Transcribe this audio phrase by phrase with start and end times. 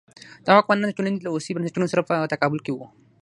[0.45, 2.85] دغه واکمنان د ټولنې له ولسي بنسټونو سره په تقابل کې وو.